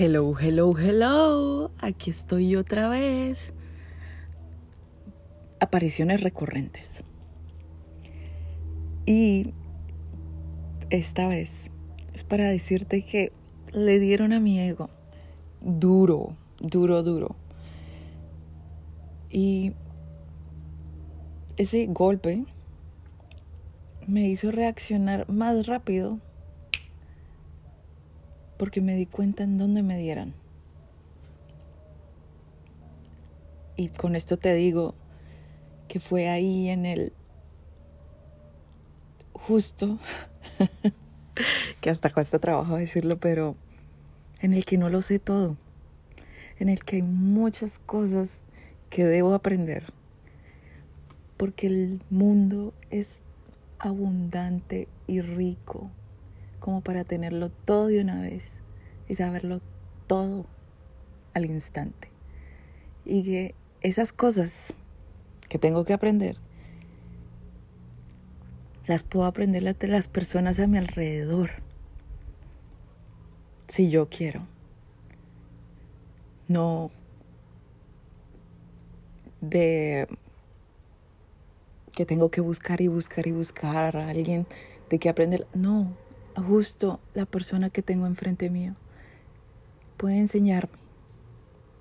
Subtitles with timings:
[0.00, 1.72] Hello, hello, hello.
[1.80, 3.52] Aquí estoy otra vez.
[5.58, 7.02] Apariciones recurrentes.
[9.06, 9.54] Y
[10.90, 11.72] esta vez
[12.14, 13.32] es para decirte que
[13.72, 14.88] le dieron a mi ego
[15.62, 17.34] duro, duro, duro.
[19.30, 19.72] Y
[21.56, 22.44] ese golpe
[24.06, 26.20] me hizo reaccionar más rápido
[28.58, 30.34] porque me di cuenta en dónde me dieran.
[33.76, 34.94] Y con esto te digo
[35.86, 37.12] que fue ahí en el
[39.32, 39.98] justo,
[41.80, 43.56] que hasta cuesta trabajo decirlo, pero
[44.42, 45.56] en el que no lo sé todo,
[46.58, 48.40] en el que hay muchas cosas
[48.90, 49.84] que debo aprender,
[51.36, 53.20] porque el mundo es
[53.78, 55.90] abundante y rico
[56.60, 58.60] como para tenerlo todo de una vez
[59.08, 59.60] y saberlo
[60.06, 60.46] todo
[61.34, 62.08] al instante.
[63.04, 64.74] Y que esas cosas
[65.48, 66.36] que tengo que aprender,
[68.86, 71.50] las puedo aprender de las personas a mi alrededor,
[73.68, 74.46] si yo quiero.
[76.48, 76.90] No
[79.40, 80.08] de
[81.94, 84.46] que tengo que buscar y buscar y buscar a alguien
[84.88, 85.46] de que aprender.
[85.54, 85.96] No,
[86.40, 88.74] justo la persona que tengo enfrente mío
[89.96, 90.78] puede enseñarme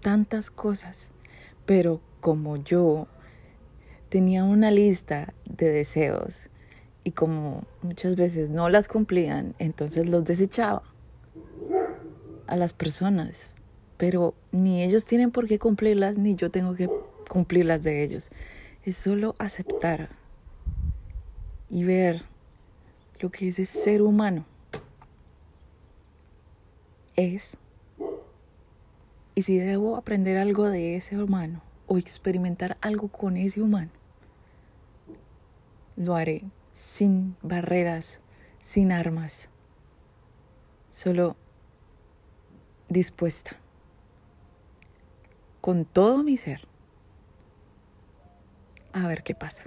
[0.00, 1.10] tantas cosas,
[1.64, 3.06] pero como yo
[4.08, 6.48] tenía una lista de deseos
[7.04, 10.82] y como muchas veces no las cumplían, entonces los desechaba
[12.46, 13.46] a las personas,
[13.96, 16.90] pero ni ellos tienen por qué cumplirlas, ni yo tengo que
[17.28, 18.30] cumplirlas de ellos.
[18.84, 20.10] Es solo aceptar
[21.70, 22.24] y ver
[23.22, 24.44] lo que ese ser humano
[27.14, 27.56] es
[29.36, 33.90] y si debo aprender algo de ese humano o experimentar algo con ese humano,
[35.96, 36.42] lo haré
[36.74, 38.20] sin barreras,
[38.60, 39.50] sin armas,
[40.90, 41.36] solo
[42.88, 43.56] dispuesta,
[45.60, 46.66] con todo mi ser,
[48.92, 49.62] a ver qué pasa.